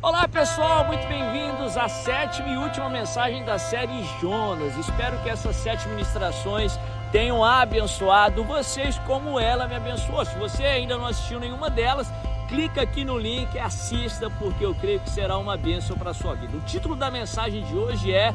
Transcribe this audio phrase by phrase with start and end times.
[0.00, 4.76] Olá pessoal, muito bem-vindos à sétima e última mensagem da série Jonas.
[4.76, 6.78] Espero que essas sete ministrações
[7.10, 10.24] tenham abençoado vocês como ela me abençoou.
[10.24, 12.12] Se você ainda não assistiu nenhuma delas,
[12.48, 16.14] clica aqui no link e assista, porque eu creio que será uma bênção para a
[16.14, 16.56] sua vida.
[16.56, 18.32] O título da mensagem de hoje é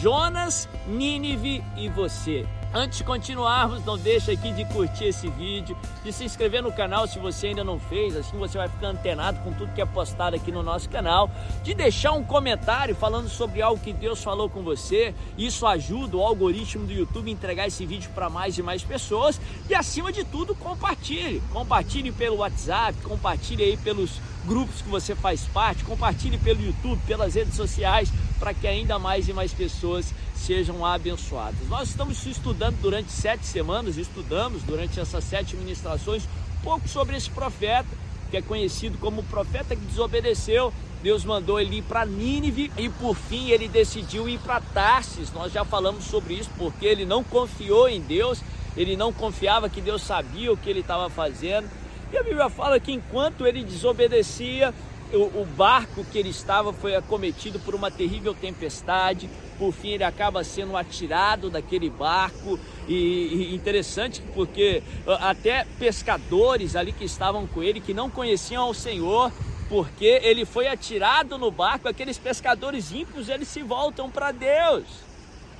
[0.00, 2.46] Jonas, Nínive e você.
[2.72, 7.04] Antes de continuarmos, não deixe aqui de curtir esse vídeo, de se inscrever no canal
[7.08, 10.36] se você ainda não fez, assim você vai ficar antenado com tudo que é postado
[10.36, 11.28] aqui no nosso canal,
[11.64, 15.12] de deixar um comentário falando sobre algo que Deus falou com você.
[15.36, 19.40] Isso ajuda o algoritmo do YouTube a entregar esse vídeo para mais e mais pessoas
[19.68, 21.42] e acima de tudo, compartilhe.
[21.52, 27.34] Compartilhe pelo WhatsApp, compartilhe aí pelos grupos que você faz parte, compartilhe pelo YouTube, pelas
[27.34, 31.68] redes sociais, para que ainda mais e mais pessoas sejam abençoadas.
[31.68, 37.30] Nós estamos estudando durante sete semanas, estudamos durante essas sete ministrações um pouco sobre esse
[37.30, 37.88] profeta,
[38.30, 40.72] que é conhecido como o profeta que desobedeceu.
[41.02, 45.32] Deus mandou ele ir para Nínive e por fim ele decidiu ir para Tarsis.
[45.32, 48.42] Nós já falamos sobre isso porque ele não confiou em Deus,
[48.76, 51.68] ele não confiava que Deus sabia o que ele estava fazendo.
[52.12, 54.74] E a Bíblia fala que enquanto ele desobedecia,
[55.12, 59.28] o, o, barco que ele estava foi acometido por uma terrível tempestade.
[59.58, 62.58] Por fim, ele acaba sendo atirado daquele barco.
[62.88, 62.94] E,
[63.50, 64.82] e interessante porque
[65.20, 69.32] até pescadores ali que estavam com ele, que não conheciam ao Senhor,
[69.68, 75.09] porque ele foi atirado no barco, aqueles pescadores ímpios, eles se voltam para Deus.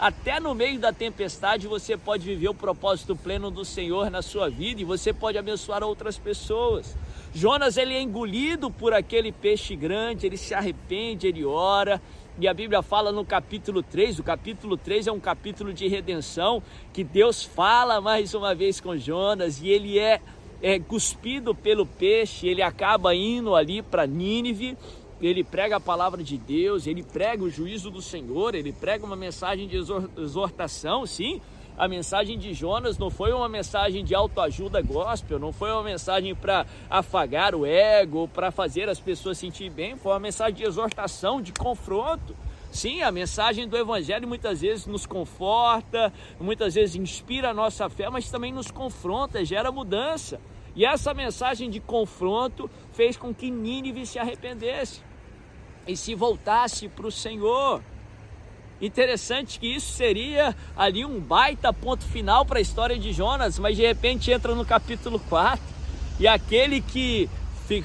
[0.00, 4.48] Até no meio da tempestade você pode viver o propósito pleno do Senhor na sua
[4.48, 6.96] vida e você pode abençoar outras pessoas.
[7.34, 12.00] Jonas ele é engolido por aquele peixe grande, ele se arrepende, ele ora.
[12.38, 16.62] E a Bíblia fala no capítulo 3, o capítulo 3 é um capítulo de redenção,
[16.94, 20.22] que Deus fala mais uma vez com Jonas e ele é,
[20.62, 24.78] é cuspido pelo peixe, ele acaba indo ali para Nínive,
[25.20, 29.16] ele prega a palavra de Deus, ele prega o juízo do Senhor, ele prega uma
[29.16, 31.40] mensagem de exortação, sim,
[31.80, 36.34] a mensagem de Jonas não foi uma mensagem de autoajuda gospel, não foi uma mensagem
[36.34, 41.40] para afagar o ego, para fazer as pessoas sentir bem, foi uma mensagem de exortação,
[41.40, 42.36] de confronto.
[42.70, 48.08] Sim, a mensagem do Evangelho muitas vezes nos conforta, muitas vezes inspira a nossa fé,
[48.10, 50.38] mas também nos confronta, gera mudança.
[50.76, 55.00] E essa mensagem de confronto fez com que Nínive se arrependesse
[55.86, 57.82] e se voltasse para o Senhor.
[58.80, 63.76] Interessante que isso seria ali um baita ponto final para a história de Jonas, mas
[63.76, 65.62] de repente entra no capítulo 4
[66.18, 67.28] e aquele que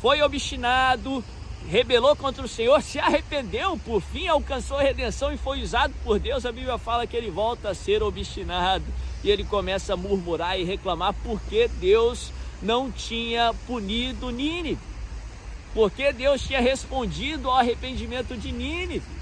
[0.00, 1.22] foi obstinado,
[1.68, 6.18] rebelou contra o Senhor, se arrependeu, por fim alcançou a redenção e foi usado por
[6.18, 6.44] Deus.
[6.44, 8.84] A Bíblia fala que ele volta a ser obstinado
[9.22, 12.32] e ele começa a murmurar e reclamar porque Deus
[12.62, 14.78] não tinha punido Nínive,
[15.74, 19.18] porque Deus tinha respondido ao arrependimento de Nínive.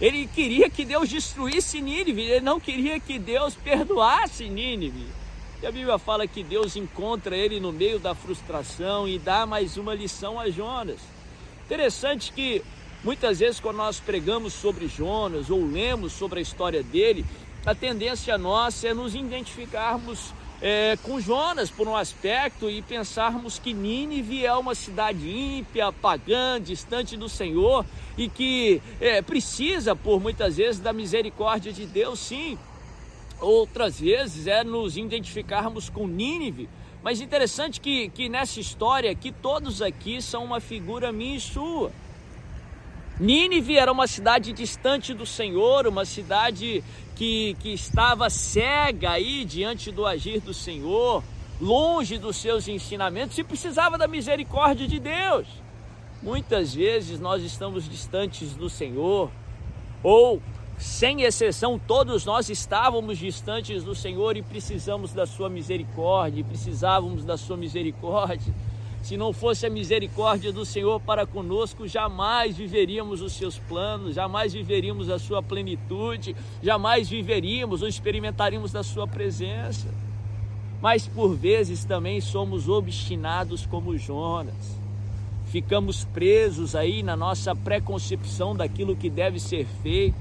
[0.00, 5.06] Ele queria que Deus destruísse Nínive, ele não queria que Deus perdoasse Nínive.
[5.62, 9.76] E a Bíblia fala que Deus encontra ele no meio da frustração e dá mais
[9.76, 11.00] uma lição a Jonas.
[11.64, 12.62] Interessante que
[13.02, 17.24] muitas vezes quando nós pregamos sobre Jonas ou lemos sobre a história dele,
[17.64, 23.74] a tendência nossa é nos identificarmos é, com Jonas por um aspecto e pensarmos que
[23.74, 27.84] Nínive é uma cidade ímpia, pagã, distante do Senhor
[28.16, 32.58] e que é, precisa, por muitas vezes, da misericórdia de Deus, sim.
[33.40, 36.68] Outras vezes é nos identificarmos com Nínive.
[37.02, 41.92] Mas interessante que, que nessa história que todos aqui são uma figura minha e sua.
[43.18, 46.84] Nínive era uma cidade distante do Senhor, uma cidade
[47.14, 51.24] que, que estava cega aí diante do agir do Senhor,
[51.58, 55.46] longe dos seus ensinamentos e precisava da misericórdia de Deus.
[56.22, 59.30] Muitas vezes nós estamos distantes do Senhor,
[60.02, 60.42] ou
[60.78, 67.38] sem exceção, todos nós estávamos distantes do Senhor e precisamos da Sua misericórdia, precisávamos da
[67.38, 68.52] Sua misericórdia.
[69.06, 74.52] Se não fosse a misericórdia do Senhor para conosco, jamais viveríamos os seus planos, jamais
[74.52, 79.86] viveríamos a sua plenitude, jamais viveríamos ou experimentaríamos da sua presença.
[80.82, 84.76] Mas por vezes também somos obstinados como Jonas.
[85.52, 90.18] Ficamos presos aí na nossa preconcepção daquilo que deve ser feito.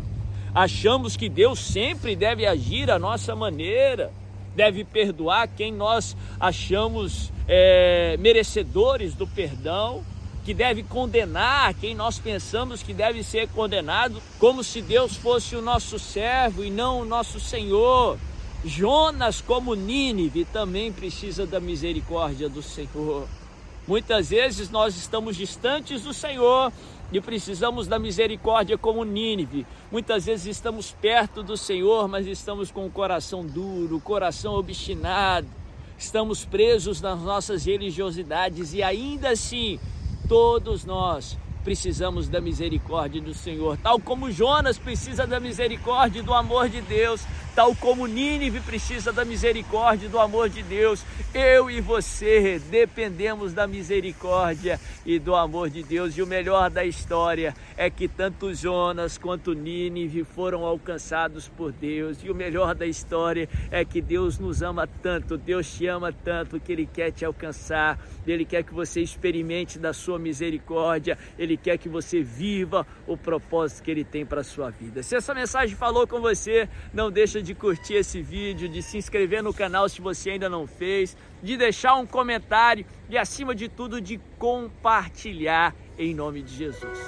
[0.53, 4.13] Achamos que Deus sempre deve agir à nossa maneira
[4.55, 10.03] deve perdoar quem nós achamos é, merecedores do perdão.
[10.43, 15.61] que deve condenar quem nós pensamos que deve ser condenado, como se Deus fosse o
[15.61, 18.15] nosso servo e não o nosso Senhor.
[18.63, 23.27] Jonas, como Nínive, também precisa da misericórdia do Senhor.
[23.87, 26.71] Muitas vezes nós estamos distantes do Senhor
[27.17, 29.65] e precisamos da misericórdia como Nínive.
[29.91, 35.47] Muitas vezes estamos perto do Senhor, mas estamos com o coração duro, o coração obstinado,
[35.97, 39.79] estamos presos nas nossas religiosidades e ainda assim
[40.27, 46.33] Todos nós precisamos da misericórdia do Senhor, tal como Jonas precisa da misericórdia e do
[46.33, 47.21] amor de Deus,
[47.55, 51.01] tal como Nínive precisa da misericórdia e do amor de Deus,
[51.33, 56.17] eu e você dependemos da misericórdia e do amor de Deus.
[56.17, 62.17] E o melhor da história é que tanto Jonas quanto Nínive foram alcançados por Deus.
[62.23, 66.59] E o melhor da história é que Deus nos ama tanto, Deus te ama tanto
[66.59, 67.97] que Ele quer te alcançar,
[68.27, 73.83] Ele quer que você experimente da sua misericórdia, Ele quer que você viva o propósito
[73.83, 75.01] que Ele tem para a sua vida.
[75.01, 79.43] Se essa mensagem falou com você, não deixa de curtir esse vídeo, de se inscrever
[79.43, 84.01] no canal se você ainda não fez, de deixar um comentário e, acima de tudo,
[84.01, 86.99] de compartilhar em nome de Jesus.